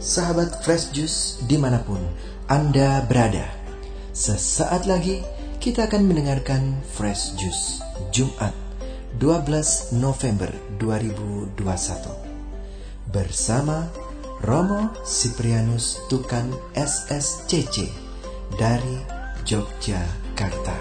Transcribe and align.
sahabat 0.00 0.64
Fresh 0.64 0.96
Juice 0.96 1.44
di 1.44 1.60
mana 1.60 1.84
pun 1.84 2.00
Anda 2.48 3.04
berada. 3.04 3.44
Sesaat 4.16 4.88
lagi 4.88 5.20
kita 5.60 5.86
akan 5.92 6.08
mendengarkan 6.08 6.80
Fresh 6.96 7.36
Juice 7.36 7.84
Jumat 8.08 8.56
12 9.20 10.00
November 10.00 10.48
2021 10.80 11.52
bersama 13.12 13.92
Romo 14.40 14.88
Siprianus 15.04 16.00
Tukan 16.08 16.48
SSCC 16.72 17.92
dari 18.56 18.96
Yogyakarta. 19.44 20.80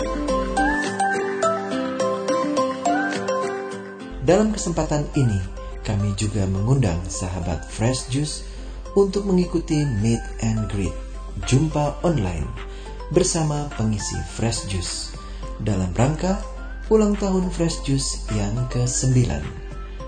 Dalam 4.24 4.56
kesempatan 4.56 5.04
ini, 5.20 5.42
kami 5.84 6.16
juga 6.16 6.48
mengundang 6.48 7.02
sahabat 7.10 7.68
Fresh 7.68 8.08
Juice 8.14 8.48
untuk 8.98 9.26
mengikuti 9.26 9.84
Meet 9.84 10.24
and 10.46 10.70
Greet, 10.72 10.96
jumpa 11.46 12.00
online 12.02 12.46
bersama 13.14 13.70
pengisi 13.78 14.18
Fresh 14.38 14.70
Juice. 14.70 15.14
Dalam 15.60 15.92
rangka 15.94 16.40
ulang 16.90 17.14
tahun 17.18 17.52
Fresh 17.54 17.86
Juice 17.86 18.26
yang 18.34 18.56
ke-9 18.74 19.30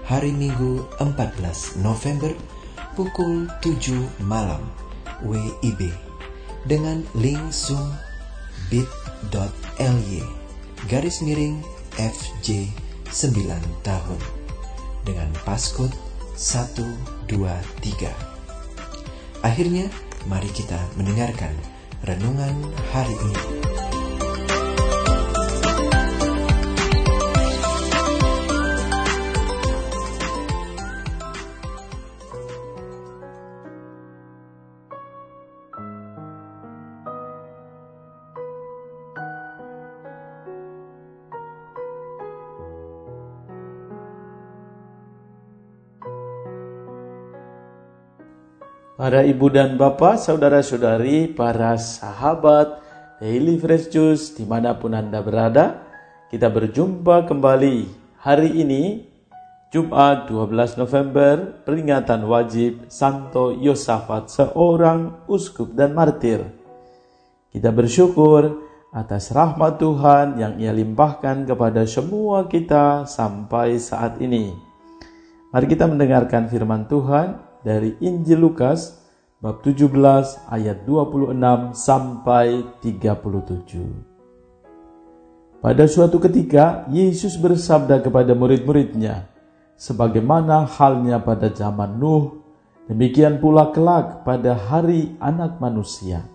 hari 0.05 0.31
Minggu 0.34 0.81
14 0.98 1.80
November 1.86 2.34
pukul 2.98 3.48
7 3.62 4.25
malam 4.25 4.59
WIB 5.22 5.94
dengan 6.66 7.05
link 7.16 7.41
Zoom 7.53 7.94
bit.ly 8.73 10.22
garis 10.89 11.22
miring 11.22 11.61
FJ 11.95 12.73
9 13.08 13.86
tahun 13.86 14.22
dengan 15.05 15.30
passcode 15.45 15.94
123 16.33 18.30
Akhirnya, 19.42 19.89
mari 20.30 20.50
kita 20.53 20.78
mendengarkan 20.94 21.58
renungan 22.06 22.53
hari 22.94 23.17
ini. 23.17 23.70
Para 49.02 49.25
ibu 49.25 49.49
dan 49.49 49.81
bapak, 49.81 50.21
saudara-saudari, 50.21 51.25
para 51.33 51.73
sahabat 51.73 52.85
Daily 53.17 53.58
Fresh 53.58 53.89
Juice 53.89 54.38
di 54.38 54.45
mana 54.45 54.77
pun 54.77 54.93
Anda 54.93 55.25
berada, 55.25 55.89
kita 56.30 56.53
berjumpa 56.53 57.25
kembali 57.25 57.89
hari 58.21 58.61
ini 58.61 59.02
Jumat 59.73 60.30
12 60.30 60.77
November 60.77 61.66
peringatan 61.66 62.30
wajib 62.30 62.85
Santo 62.93 63.49
Yosafat 63.58 64.30
seorang 64.30 65.25
uskup 65.25 65.73
dan 65.73 65.97
martir. 65.97 66.45
Kita 67.49 67.73
bersyukur 67.73 68.69
atas 68.93 69.33
rahmat 69.33 69.81
Tuhan 69.81 70.38
yang 70.38 70.61
ia 70.61 70.69
limpahkan 70.69 71.49
kepada 71.49 71.89
semua 71.89 72.45
kita 72.45 73.09
sampai 73.09 73.81
saat 73.81 74.21
ini. 74.21 74.53
Mari 75.49 75.65
kita 75.65 75.89
mendengarkan 75.89 76.45
firman 76.53 76.86
Tuhan 76.86 77.49
dari 77.62 77.94
Injil 78.02 78.42
Lukas 78.42 78.98
bab 79.42 79.66
17 79.66 79.90
ayat 80.54 80.86
26 80.86 81.33
sampai 81.73 82.61
37. 82.82 85.61
Pada 85.61 85.86
suatu 85.86 86.17
ketika 86.17 86.89
Yesus 86.89 87.38
bersabda 87.38 88.02
kepada 88.02 88.33
murid-muridnya, 88.33 89.30
sebagaimana 89.77 90.66
halnya 90.66 91.21
pada 91.21 91.54
zaman 91.54 92.02
Nuh, 92.02 92.42
demikian 92.89 93.38
pula 93.38 93.70
kelak 93.70 94.26
pada 94.26 94.58
hari 94.58 95.14
anak 95.21 95.61
manusia. 95.61 96.26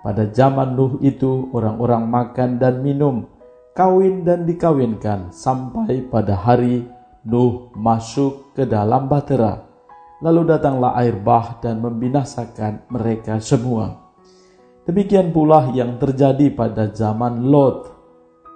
Pada 0.00 0.24
zaman 0.32 0.72
Nuh 0.72 0.96
itu 1.04 1.52
orang-orang 1.52 2.08
makan 2.08 2.56
dan 2.56 2.80
minum, 2.80 3.28
kawin 3.76 4.24
dan 4.24 4.48
dikawinkan 4.48 5.36
sampai 5.36 6.00
pada 6.08 6.32
hari 6.36 6.88
Nuh 7.28 7.68
masuk 7.76 8.56
ke 8.56 8.64
dalam 8.64 9.08
bahtera 9.08 9.66
Lalu 10.24 10.48
datanglah 10.48 10.96
air 10.96 11.16
bah 11.20 11.60
dan 11.60 11.84
membinasakan 11.84 12.88
mereka 12.88 13.36
semua. 13.36 14.06
Demikian 14.88 15.34
pula 15.34 15.68
yang 15.76 15.98
terjadi 16.00 16.54
pada 16.54 16.88
zaman 16.88 17.50
Lot. 17.50 17.90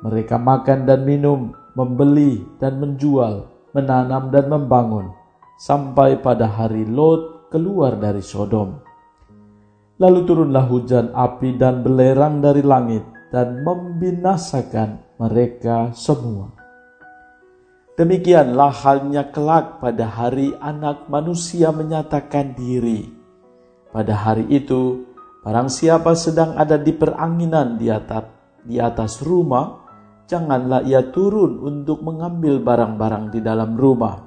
Mereka 0.00 0.40
makan 0.40 0.88
dan 0.88 1.04
minum, 1.04 1.52
membeli 1.76 2.40
dan 2.56 2.80
menjual, 2.80 3.50
menanam 3.76 4.32
dan 4.32 4.48
membangun, 4.48 5.12
sampai 5.60 6.16
pada 6.22 6.48
hari 6.48 6.88
Lot 6.88 7.50
keluar 7.52 7.98
dari 7.98 8.24
Sodom. 8.24 8.80
Lalu 10.00 10.20
turunlah 10.24 10.64
hujan 10.64 11.12
api 11.12 11.60
dan 11.60 11.84
belerang 11.84 12.40
dari 12.40 12.64
langit 12.64 13.04
dan 13.28 13.60
membinasakan 13.60 15.20
mereka 15.20 15.92
semua. 15.92 16.59
Demikianlah 17.98 18.70
halnya 18.70 19.28
kelak 19.34 19.82
pada 19.82 20.06
hari 20.06 20.54
anak 20.62 21.10
manusia 21.10 21.74
menyatakan 21.74 22.54
diri. 22.54 23.10
Pada 23.90 24.14
hari 24.14 24.46
itu, 24.46 25.02
barang 25.42 25.66
siapa 25.66 26.14
sedang 26.14 26.54
ada 26.54 26.78
di 26.78 26.94
peranginan 26.94 27.74
di 27.74 27.90
atas, 27.90 28.30
di 28.62 28.78
atas 28.78 29.18
rumah, 29.26 29.82
janganlah 30.30 30.86
ia 30.86 31.10
turun 31.10 31.58
untuk 31.58 32.06
mengambil 32.06 32.62
barang-barang 32.62 33.34
di 33.34 33.42
dalam 33.42 33.74
rumah. 33.74 34.22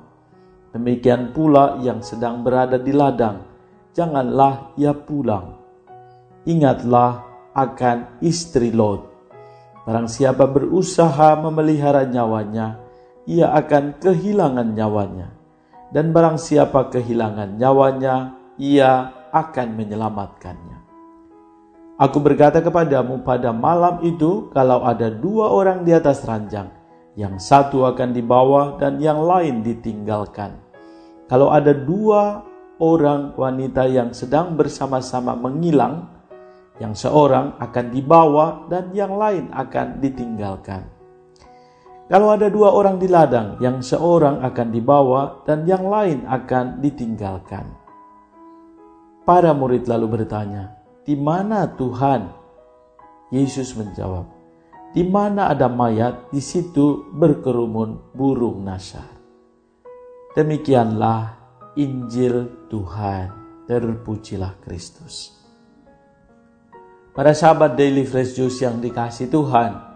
Demikian 0.75 1.31
pula 1.31 1.79
yang 1.79 2.03
sedang 2.03 2.43
berada 2.43 2.75
di 2.75 2.91
ladang, 2.91 3.47
janganlah 3.95 4.75
ia 4.75 4.91
pulang. 4.91 5.55
Ingatlah 6.43 7.23
akan 7.55 8.19
istri 8.19 8.75
Lot. 8.75 9.07
Barang 9.87 10.11
siapa 10.11 10.43
berusaha 10.43 11.39
memelihara 11.39 12.03
nyawanya, 12.03 12.82
ia 13.23 13.51
akan 13.55 13.99
kehilangan 13.99 14.75
nyawanya. 14.75 15.31
Dan 15.93 16.09
barang 16.09 16.41
siapa 16.41 16.89
kehilangan 16.89 17.61
nyawanya, 17.61 18.33
ia 18.57 19.13
akan 19.29 19.67
menyelamatkannya. 19.77 20.77
Aku 22.01 22.17
berkata 22.17 22.59
kepadamu 22.65 23.21
pada 23.21 23.53
malam 23.53 24.01
itu, 24.01 24.49
kalau 24.49 24.81
ada 24.81 25.13
dua 25.13 25.53
orang 25.53 25.85
di 25.85 25.93
atas 25.93 26.25
ranjang, 26.25 26.73
yang 27.13 27.37
satu 27.37 27.85
akan 27.85 28.09
dibawa 28.09 28.81
dan 28.81 28.97
yang 28.97 29.21
lain 29.21 29.61
ditinggalkan. 29.61 30.57
Kalau 31.29 31.53
ada 31.53 31.69
dua 31.69 32.41
orang 32.81 33.37
wanita 33.37 33.85
yang 33.85 34.09
sedang 34.17 34.57
bersama-sama 34.57 35.37
mengilang, 35.37 36.09
yang 36.81 36.97
seorang 36.97 37.53
akan 37.61 37.85
dibawa 37.93 38.65
dan 38.65 38.89
yang 38.97 39.13
lain 39.13 39.53
akan 39.53 40.01
ditinggalkan. 40.01 40.89
Kalau 42.11 42.35
ada 42.35 42.51
dua 42.51 42.75
orang 42.75 42.99
di 42.99 43.07
ladang, 43.07 43.55
yang 43.63 43.79
seorang 43.79 44.43
akan 44.43 44.67
dibawa 44.75 45.43
dan 45.47 45.63
yang 45.63 45.87
lain 45.87 46.27
akan 46.27 46.83
ditinggalkan. 46.83 47.63
Para 49.23 49.55
murid 49.55 49.87
lalu 49.87 50.19
bertanya, 50.19 50.83
"Di 51.07 51.15
mana 51.15 51.63
Tuhan?" 51.79 52.27
Yesus 53.31 53.71
menjawab, 53.79 54.27
"Di 54.91 55.07
mana 55.07 55.47
ada 55.47 55.71
mayat, 55.71 56.27
di 56.27 56.43
situ 56.43 57.07
berkerumun 57.15 58.11
burung 58.11 58.67
nasar." 58.67 59.07
Demikianlah 60.35 61.39
Injil 61.79 62.67
Tuhan. 62.67 63.43
Terpujilah 63.63 64.59
Kristus. 64.59 65.31
Para 67.15 67.31
sahabat 67.31 67.79
Daily 67.79 68.03
Fresh 68.03 68.35
Juice 68.35 68.59
yang 68.59 68.83
dikasih 68.83 69.31
Tuhan, 69.31 69.92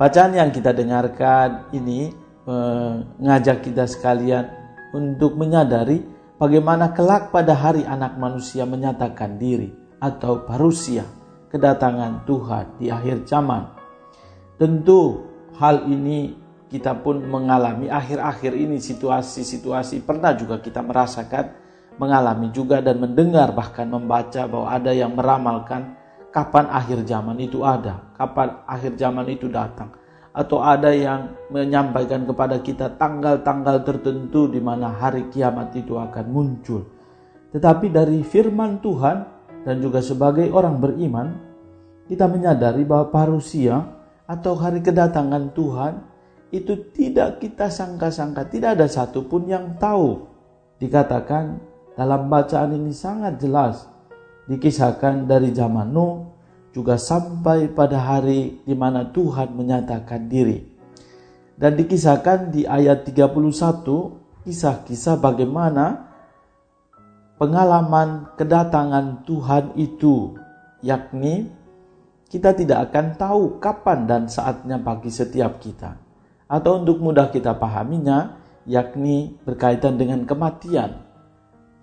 Bacaan 0.00 0.32
yang 0.32 0.48
kita 0.48 0.72
dengarkan 0.72 1.68
ini 1.76 2.08
mengajak 3.20 3.60
kita 3.60 3.84
sekalian 3.84 4.48
untuk 4.96 5.36
menyadari 5.36 6.00
bagaimana 6.40 6.96
kelak 6.96 7.28
pada 7.28 7.52
hari 7.52 7.84
anak 7.84 8.16
manusia 8.16 8.64
menyatakan 8.64 9.36
diri 9.36 9.68
atau 10.00 10.40
parusia 10.48 11.04
kedatangan 11.52 12.24
Tuhan 12.24 12.80
di 12.80 12.88
akhir 12.88 13.28
zaman. 13.28 13.76
Tentu 14.56 15.28
hal 15.60 15.84
ini 15.84 16.32
kita 16.72 16.96
pun 16.96 17.20
mengalami 17.20 17.92
akhir-akhir 17.92 18.56
ini 18.56 18.80
situasi-situasi 18.80 20.00
pernah 20.08 20.32
juga 20.32 20.64
kita 20.64 20.80
merasakan 20.80 21.52
mengalami 22.00 22.48
juga 22.56 22.80
dan 22.80 23.04
mendengar 23.04 23.52
bahkan 23.52 23.84
membaca 23.84 24.48
bahwa 24.48 24.64
ada 24.72 24.96
yang 24.96 25.12
meramalkan 25.12 25.99
kapan 26.30 26.66
akhir 26.70 27.06
zaman 27.06 27.36
itu 27.42 27.62
ada, 27.66 28.14
kapan 28.14 28.62
akhir 28.66 28.94
zaman 28.96 29.26
itu 29.30 29.50
datang. 29.50 29.90
Atau 30.30 30.62
ada 30.62 30.94
yang 30.94 31.34
menyampaikan 31.50 32.22
kepada 32.22 32.62
kita 32.62 32.94
tanggal-tanggal 32.94 33.82
tertentu 33.82 34.46
di 34.46 34.62
mana 34.62 34.94
hari 34.94 35.26
kiamat 35.26 35.74
itu 35.74 35.98
akan 35.98 36.26
muncul. 36.30 36.86
Tetapi 37.50 37.90
dari 37.90 38.22
firman 38.22 38.78
Tuhan 38.78 39.26
dan 39.66 39.82
juga 39.82 39.98
sebagai 39.98 40.46
orang 40.54 40.78
beriman, 40.78 41.34
kita 42.06 42.30
menyadari 42.30 42.86
bahwa 42.86 43.10
parusia 43.10 43.90
atau 44.30 44.54
hari 44.54 44.78
kedatangan 44.78 45.50
Tuhan 45.50 45.94
itu 46.54 46.78
tidak 46.94 47.42
kita 47.42 47.66
sangka-sangka, 47.66 48.46
tidak 48.46 48.78
ada 48.78 48.86
satupun 48.86 49.50
yang 49.50 49.74
tahu. 49.82 50.30
Dikatakan 50.78 51.58
dalam 51.98 52.30
bacaan 52.30 52.70
ini 52.78 52.94
sangat 52.94 53.42
jelas, 53.42 53.89
dikisahkan 54.50 55.30
dari 55.30 55.54
zaman 55.54 55.94
Nuh 55.94 56.26
juga 56.74 56.98
sampai 56.98 57.70
pada 57.70 58.02
hari 58.02 58.58
di 58.66 58.74
mana 58.74 59.06
Tuhan 59.06 59.54
menyatakan 59.54 60.26
diri. 60.26 60.66
Dan 61.54 61.78
dikisahkan 61.78 62.50
di 62.50 62.66
ayat 62.66 63.06
31 63.06 63.30
kisah-kisah 64.42 65.22
bagaimana 65.22 66.10
pengalaman 67.38 68.34
kedatangan 68.34 69.22
Tuhan 69.22 69.76
itu 69.78 70.34
yakni 70.82 71.46
kita 72.30 72.54
tidak 72.56 72.90
akan 72.90 73.06
tahu 73.18 73.42
kapan 73.62 74.06
dan 74.06 74.22
saatnya 74.26 74.80
bagi 74.80 75.10
setiap 75.12 75.62
kita. 75.62 75.98
Atau 76.50 76.82
untuk 76.82 76.98
mudah 76.98 77.30
kita 77.30 77.54
pahaminya, 77.58 78.38
yakni 78.66 79.34
berkaitan 79.46 79.98
dengan 79.98 80.26
kematian 80.26 81.09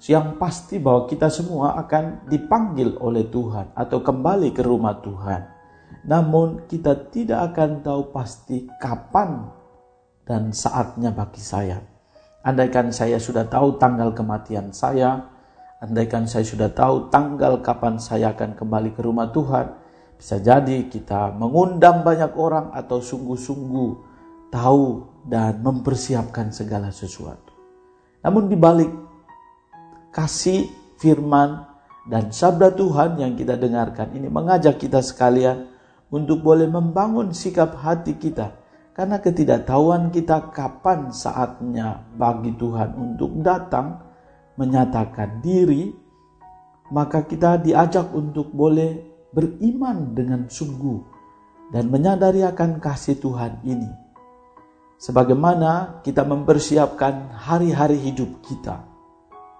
yang 0.06 0.38
pasti 0.38 0.78
bahwa 0.78 1.10
kita 1.10 1.26
semua 1.34 1.74
akan 1.82 2.30
dipanggil 2.30 2.94
oleh 3.02 3.26
Tuhan 3.34 3.74
atau 3.74 4.06
kembali 4.06 4.54
ke 4.54 4.62
rumah 4.62 5.02
Tuhan. 5.02 5.42
Namun 6.06 6.70
kita 6.70 7.10
tidak 7.10 7.54
akan 7.54 7.82
tahu 7.82 8.14
pasti 8.14 8.70
kapan 8.78 9.50
dan 10.24 10.54
saatnya 10.54 11.10
bagi 11.10 11.42
saya. 11.42 11.82
Andaikan 12.46 12.94
saya 12.94 13.18
sudah 13.18 13.50
tahu 13.50 13.82
tanggal 13.82 14.14
kematian 14.14 14.72
saya, 14.72 15.26
andaikan 15.82 16.30
saya 16.30 16.46
sudah 16.46 16.70
tahu 16.72 17.10
tanggal 17.10 17.60
kapan 17.66 17.98
saya 17.98 18.32
akan 18.38 18.56
kembali 18.56 18.94
ke 18.94 19.02
rumah 19.04 19.34
Tuhan, 19.34 19.74
bisa 20.16 20.38
jadi 20.40 20.88
kita 20.88 21.36
mengundang 21.36 22.06
banyak 22.06 22.38
orang 22.38 22.72
atau 22.72 23.02
sungguh-sungguh 23.04 23.92
tahu 24.54 24.86
dan 25.28 25.60
mempersiapkan 25.60 26.56
segala 26.56 26.94
sesuatu. 26.94 27.52
Namun 28.24 28.48
di 28.48 28.56
balik 28.56 29.07
kasih 30.18 30.66
firman 30.98 31.70
dan 32.10 32.34
sabda 32.34 32.74
Tuhan 32.74 33.22
yang 33.22 33.38
kita 33.38 33.54
dengarkan 33.54 34.18
ini 34.18 34.26
mengajak 34.34 34.82
kita 34.82 35.06
sekalian 35.06 35.70
untuk 36.10 36.42
boleh 36.42 36.66
membangun 36.66 37.38
sikap 37.38 37.78
hati 37.78 38.18
kita 38.18 38.58
karena 38.98 39.22
ketidaktahuan 39.22 40.10
kita 40.10 40.50
kapan 40.50 41.14
saatnya 41.14 42.02
bagi 42.18 42.58
Tuhan 42.58 42.98
untuk 42.98 43.46
datang 43.46 44.02
menyatakan 44.58 45.38
diri 45.46 45.94
maka 46.90 47.22
kita 47.22 47.62
diajak 47.62 48.10
untuk 48.10 48.50
boleh 48.50 48.98
beriman 49.30 50.18
dengan 50.18 50.50
sungguh 50.50 50.98
dan 51.70 51.94
menyadari 51.94 52.42
akan 52.48 52.80
kasih 52.80 53.20
Tuhan 53.20 53.60
ini. 53.68 53.92
Sebagaimana 54.98 56.02
kita 56.02 56.26
mempersiapkan 56.26 57.30
hari-hari 57.36 58.02
hidup 58.02 58.42
kita 58.42 58.97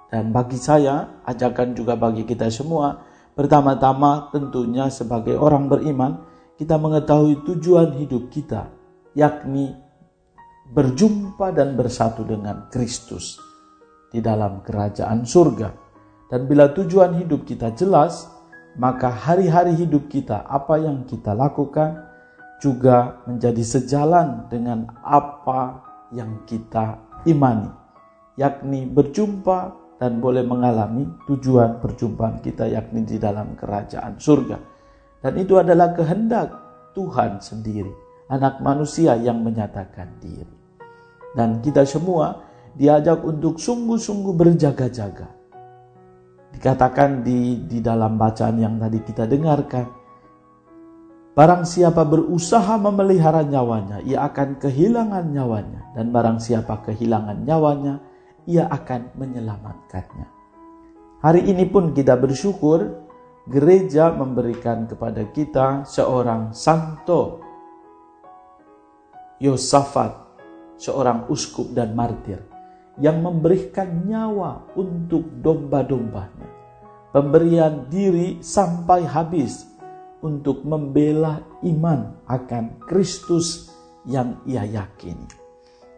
dan 0.08 0.32
bagi 0.32 0.56
saya, 0.56 1.24
ajakan 1.28 1.76
juga 1.76 2.00
bagi 2.00 2.24
kita 2.24 2.48
semua, 2.48 3.04
pertama-tama 3.36 4.32
tentunya 4.32 4.88
sebagai 4.88 5.36
orang 5.36 5.68
beriman, 5.68 6.24
kita 6.56 6.80
mengetahui 6.80 7.44
tujuan 7.44 7.92
hidup 8.00 8.32
kita, 8.32 8.72
yakni 9.12 9.76
berjumpa 10.72 11.52
dan 11.52 11.76
bersatu 11.76 12.24
dengan 12.24 12.72
Kristus 12.72 13.40
di 14.12 14.24
dalam 14.24 14.64
kerajaan 14.64 15.28
surga. 15.28 15.70
Dan 16.28 16.48
bila 16.48 16.72
tujuan 16.72 17.20
hidup 17.20 17.44
kita 17.44 17.76
jelas, 17.76 18.28
maka 18.80 19.12
hari-hari 19.12 19.76
hidup 19.76 20.08
kita, 20.08 20.44
apa 20.48 20.80
yang 20.80 21.04
kita 21.04 21.36
lakukan, 21.36 22.04
juga 22.58 23.22
menjadi 23.30 23.64
sejalan 23.64 24.50
dengan 24.50 24.88
apa 25.06 25.84
yang 26.10 26.42
kita 26.50 27.00
imani, 27.28 27.70
yakni 28.34 28.90
berjumpa 28.90 29.87
dan 29.98 30.22
boleh 30.22 30.46
mengalami 30.46 31.10
tujuan 31.26 31.82
perjumpaan 31.82 32.38
kita 32.42 32.70
yakni 32.70 33.02
di 33.02 33.18
dalam 33.18 33.58
kerajaan 33.58 34.22
surga. 34.22 34.58
Dan 35.18 35.34
itu 35.42 35.58
adalah 35.58 35.98
kehendak 35.98 36.54
Tuhan 36.94 37.42
sendiri, 37.42 37.90
anak 38.30 38.62
manusia 38.62 39.18
yang 39.18 39.42
menyatakan 39.42 40.22
diri. 40.22 40.46
Dan 41.34 41.62
kita 41.62 41.86
semua 41.86 42.46
diajak 42.78 43.26
untuk 43.26 43.58
sungguh-sungguh 43.58 44.34
berjaga-jaga. 44.38 45.30
Dikatakan 46.54 47.26
di, 47.26 47.66
di 47.66 47.82
dalam 47.82 48.18
bacaan 48.18 48.58
yang 48.62 48.78
tadi 48.78 49.02
kita 49.02 49.26
dengarkan, 49.26 49.86
barang 51.34 51.66
siapa 51.66 52.06
berusaha 52.06 52.78
memelihara 52.82 53.46
nyawanya, 53.46 54.02
ia 54.06 54.26
akan 54.26 54.62
kehilangan 54.62 55.26
nyawanya. 55.34 55.82
Dan 55.98 56.14
barang 56.14 56.38
siapa 56.42 56.82
kehilangan 56.86 57.46
nyawanya, 57.46 58.02
ia 58.48 58.72
akan 58.72 59.14
menyelamatkannya. 59.20 60.28
Hari 61.20 61.42
ini 61.52 61.68
pun 61.68 61.92
kita 61.92 62.16
bersyukur 62.16 63.04
gereja 63.44 64.10
memberikan 64.16 64.88
kepada 64.88 65.28
kita 65.36 65.84
seorang 65.84 66.56
santo 66.56 67.44
Yosafat, 69.38 70.18
seorang 70.82 71.30
uskup 71.30 71.70
dan 71.78 71.94
martir 71.94 72.42
yang 72.98 73.22
memberikan 73.22 74.10
nyawa 74.10 74.66
untuk 74.74 75.30
domba-dombanya. 75.46 76.50
Pemberian 77.14 77.86
diri 77.86 78.42
sampai 78.42 79.06
habis 79.06 79.70
untuk 80.26 80.66
membela 80.66 81.46
iman 81.62 82.18
akan 82.26 82.82
Kristus 82.90 83.70
yang 84.10 84.42
ia 84.50 84.66
yakini. 84.66 85.30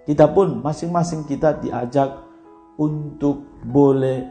Kita 0.04 0.28
pun 0.32 0.60
masing-masing 0.60 1.24
kita 1.24 1.60
diajak 1.64 2.29
untuk 2.80 3.44
boleh 3.68 4.24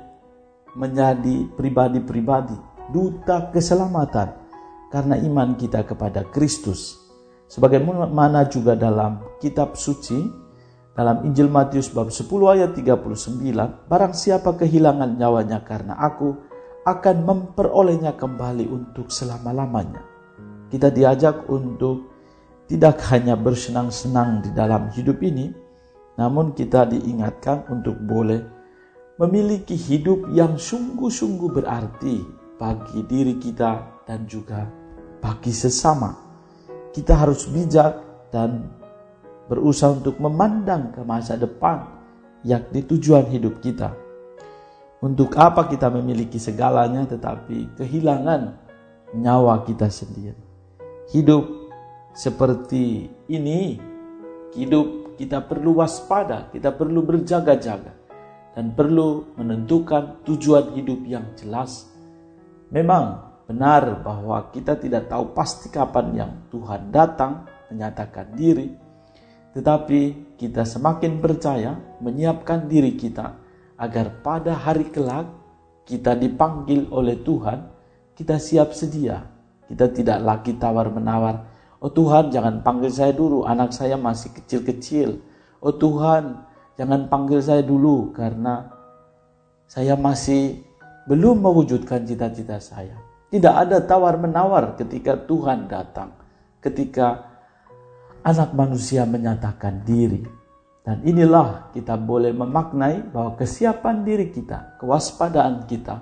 menjadi 0.73 1.45
pribadi-pribadi 1.53 2.57
duta 2.89 3.53
keselamatan 3.53 4.33
karena 4.89 5.21
iman 5.21 5.53
kita 5.55 5.85
kepada 5.85 6.25
Kristus. 6.33 6.97
Sebagaimana 7.49 8.49
juga 8.49 8.77
dalam 8.77 9.25
kitab 9.41 9.77
suci 9.77 10.49
dalam 10.99 11.23
Injil 11.23 11.47
Matius 11.47 11.95
bab 11.95 12.11
10 12.11 12.27
ayat 12.59 12.75
39, 12.75 13.87
barang 13.87 14.15
siapa 14.19 14.59
kehilangan 14.59 15.15
nyawanya 15.15 15.63
karena 15.63 15.95
aku 15.95 16.35
akan 16.83 17.17
memperolehnya 17.23 18.19
kembali 18.19 18.67
untuk 18.67 19.07
selama-lamanya. 19.07 20.03
Kita 20.67 20.91
diajak 20.91 21.47
untuk 21.47 22.11
tidak 22.67 22.99
hanya 23.15 23.39
bersenang-senang 23.39 24.43
di 24.43 24.51
dalam 24.51 24.91
hidup 24.91 25.23
ini, 25.23 25.55
namun 26.19 26.51
kita 26.51 26.91
diingatkan 26.91 27.71
untuk 27.71 27.95
boleh 28.03 28.43
memiliki 29.23 29.79
hidup 29.79 30.27
yang 30.35 30.59
sungguh-sungguh 30.59 31.63
berarti 31.63 32.27
bagi 32.59 33.07
diri 33.07 33.39
kita 33.39 34.03
dan 34.03 34.27
juga 34.27 34.67
bagi 35.23 35.55
sesama. 35.55 36.11
Kita 36.91 37.15
harus 37.15 37.47
bijak 37.47 38.03
dan 38.35 38.67
berusaha 39.47 39.95
untuk 39.95 40.19
memandang 40.19 40.91
ke 40.91 41.07
masa 41.07 41.39
depan, 41.39 41.87
yakni 42.43 42.83
tujuan 42.83 43.31
hidup 43.31 43.63
kita. 43.63 43.95
Untuk 44.99 45.39
apa 45.39 45.71
kita 45.71 45.87
memiliki 45.95 46.43
segalanya 46.43 47.07
tetapi 47.07 47.79
kehilangan 47.79 48.59
nyawa 49.15 49.63
kita 49.63 49.87
sendiri. 49.87 50.35
Hidup 51.15 51.47
seperti 52.11 53.07
ini, 53.31 53.79
hidup 54.59 55.08
kita 55.19 55.43
perlu 55.43 55.83
waspada, 55.83 56.47
kita 56.55 56.71
perlu 56.71 57.03
berjaga-jaga, 57.03 57.91
dan 58.55 58.71
perlu 58.71 59.35
menentukan 59.35 60.23
tujuan 60.23 60.79
hidup 60.79 61.03
yang 61.03 61.35
jelas. 61.35 61.91
Memang 62.71 63.35
benar 63.51 63.99
bahwa 64.07 64.55
kita 64.55 64.79
tidak 64.79 65.11
tahu 65.11 65.35
pasti 65.35 65.75
kapan 65.75 66.07
yang 66.15 66.33
Tuhan 66.55 66.95
datang 66.95 67.51
menyatakan 67.67 68.39
diri, 68.39 68.71
tetapi 69.59 70.35
kita 70.39 70.63
semakin 70.63 71.19
percaya 71.19 71.75
menyiapkan 71.99 72.71
diri 72.71 72.95
kita 72.95 73.35
agar 73.75 74.23
pada 74.23 74.55
hari 74.55 74.87
kelak 74.95 75.27
kita 75.89 76.15
dipanggil 76.15 76.87
oleh 76.93 77.17
Tuhan, 77.25 77.65
kita 78.13 78.37
siap 78.37 78.77
sedia. 78.77 79.25
Kita 79.65 79.89
tidak 79.89 80.21
lagi 80.21 80.53
tawar-menawar, 80.57 81.48
Oh 81.79 81.91
Tuhan 81.91 82.35
jangan 82.35 82.67
panggil 82.67 82.91
saya 82.91 83.15
dulu, 83.15 83.47
anak 83.47 83.71
saya 83.71 83.95
masih 83.95 84.35
kecil-kecil. 84.35 85.23
Oh 85.63 85.71
Tuhan 85.71 86.43
jangan 86.75 87.07
panggil 87.07 87.39
saya 87.39 87.63
dulu 87.63 88.11
karena 88.11 88.67
saya 89.71 89.95
masih 89.95 90.59
belum 91.07 91.39
mewujudkan 91.39 92.03
cita-cita 92.03 92.59
saya. 92.59 92.99
Tidak 93.31 93.55
ada 93.55 93.79
tawar-menawar 93.85 94.75
ketika 94.75 95.15
Tuhan 95.15 95.71
datang, 95.71 96.17
ketika 96.59 97.29
anak 98.27 98.51
manusia 98.57 99.07
menyatakan 99.07 99.85
diri. 99.87 100.25
Dan 100.83 101.05
inilah 101.05 101.69
kita 101.77 102.01
boleh 102.01 102.33
memaknai 102.33 103.13
bahwa 103.13 103.37
kesiapan 103.37 104.09
diri 104.09 104.33
kita, 104.33 104.81
kewaspadaan 104.81 105.69
kita, 105.69 106.01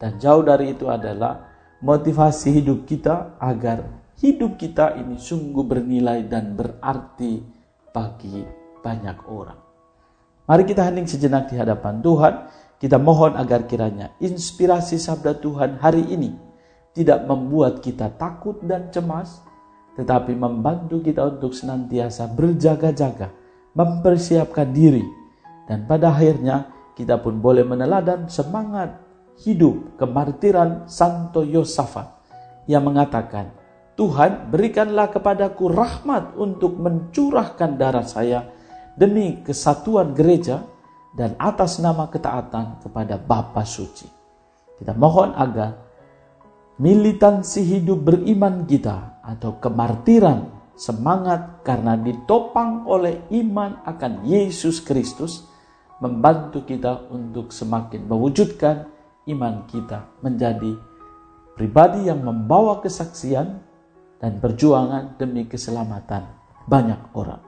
dan 0.00 0.16
jauh 0.16 0.40
dari 0.40 0.72
itu 0.72 0.88
adalah 0.88 1.52
motivasi 1.84 2.64
hidup 2.64 2.88
kita 2.88 3.36
agar 3.36 4.01
hidup 4.22 4.54
kita 4.54 4.94
ini 5.02 5.18
sungguh 5.18 5.66
bernilai 5.66 6.22
dan 6.30 6.54
berarti 6.54 7.42
bagi 7.90 8.46
banyak 8.78 9.18
orang. 9.26 9.58
Mari 10.46 10.62
kita 10.62 10.86
hening 10.86 11.10
sejenak 11.10 11.50
di 11.50 11.58
hadapan 11.58 11.98
Tuhan. 11.98 12.34
Kita 12.82 12.98
mohon 12.98 13.38
agar 13.38 13.62
kiranya 13.70 14.10
inspirasi 14.18 14.98
sabda 14.98 15.38
Tuhan 15.38 15.78
hari 15.78 16.02
ini 16.02 16.34
tidak 16.90 17.22
membuat 17.30 17.78
kita 17.78 18.10
takut 18.18 18.58
dan 18.66 18.90
cemas, 18.90 19.38
tetapi 19.94 20.34
membantu 20.34 20.98
kita 20.98 21.22
untuk 21.38 21.54
senantiasa 21.54 22.26
berjaga-jaga 22.34 23.30
mempersiapkan 23.78 24.74
diri, 24.74 25.06
dan 25.70 25.86
pada 25.86 26.10
akhirnya 26.10 26.74
kita 26.98 27.22
pun 27.22 27.38
boleh 27.38 27.62
meneladan 27.62 28.26
semangat 28.26 28.98
hidup 29.46 29.94
kemartiran 29.94 30.84
Santo 30.90 31.46
Yosafat 31.46 32.10
yang 32.66 32.82
mengatakan, 32.82 33.61
Tuhan 34.02 34.50
berikanlah 34.50 35.14
kepadaku 35.14 35.70
rahmat 35.70 36.34
untuk 36.34 36.74
mencurahkan 36.74 37.78
darah 37.78 38.02
saya 38.02 38.50
demi 38.98 39.46
kesatuan 39.46 40.10
gereja 40.10 40.58
dan 41.14 41.38
atas 41.38 41.78
nama 41.78 42.10
ketaatan 42.10 42.82
kepada 42.82 43.14
Bapa 43.14 43.62
Suci. 43.62 44.10
Kita 44.74 44.90
mohon 44.98 45.30
agar 45.38 45.78
militansi 46.82 47.62
hidup 47.62 48.02
beriman 48.02 48.66
kita 48.66 49.22
atau 49.22 49.62
kemartiran 49.62 50.50
semangat 50.74 51.62
karena 51.62 51.94
ditopang 51.94 52.82
oleh 52.90 53.22
iman 53.38 53.86
akan 53.86 54.26
Yesus 54.26 54.82
Kristus 54.82 55.46
membantu 56.02 56.66
kita 56.66 57.06
untuk 57.06 57.54
semakin 57.54 58.10
mewujudkan 58.10 58.82
iman 59.30 59.62
kita 59.70 60.10
menjadi 60.26 60.74
pribadi 61.54 62.10
yang 62.10 62.26
membawa 62.26 62.82
kesaksian 62.82 63.70
dan 64.22 64.38
perjuangan 64.38 65.18
demi 65.18 65.50
keselamatan 65.50 66.22
banyak 66.70 67.10
orang. 67.18 67.42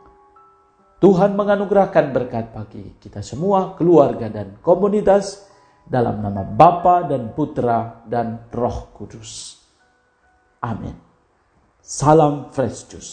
Tuhan 0.99 1.39
menganugerahkan 1.39 2.11
berkat 2.11 2.51
bagi 2.51 2.99
kita 2.99 3.23
semua, 3.23 3.79
keluarga 3.79 4.27
dan 4.27 4.59
komunitas 4.59 5.47
dalam 5.87 6.19
nama 6.19 6.43
Bapa 6.43 7.07
dan 7.07 7.31
Putra 7.31 8.03
dan 8.11 8.51
Roh 8.51 8.91
Kudus. 8.91 9.63
Amin. 10.65 10.97
Salam 11.79 12.51
Fresh 12.51 12.89
Juice. 12.91 13.13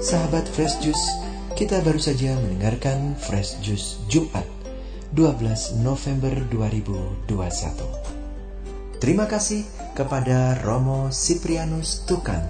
Sahabat 0.00 0.48
Fresh 0.48 0.80
Juice, 0.80 1.06
kita 1.54 1.84
baru 1.84 2.00
saja 2.00 2.32
mendengarkan 2.40 3.14
Fresh 3.20 3.60
Juice 3.60 4.00
Jumat 4.08 4.48
12 5.12 5.84
November 5.84 6.32
2021. 6.48 7.28
Terima 8.96 9.28
kasih 9.28 9.83
kepada 9.94 10.58
Romo 10.66 11.08
Siprianus 11.14 12.02
Tukan 12.04 12.42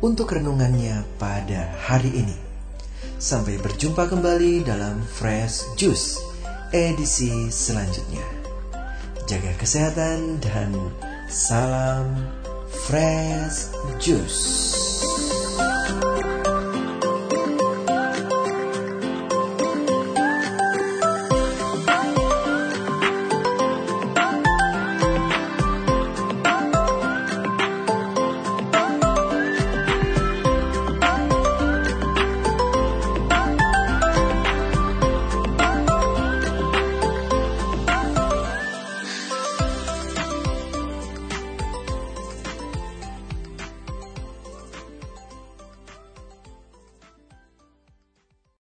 untuk 0.00 0.32
renungannya 0.32 1.04
pada 1.20 1.68
hari 1.84 2.24
ini. 2.24 2.36
Sampai 3.20 3.60
berjumpa 3.60 4.08
kembali 4.08 4.64
dalam 4.64 5.04
Fresh 5.04 5.76
Juice 5.76 6.16
edisi 6.72 7.52
selanjutnya. 7.52 8.24
Jaga 9.28 9.52
kesehatan 9.60 10.40
dan 10.40 10.72
Salam 11.28 12.08
Fresh 12.88 13.68
Juice. 14.00 14.87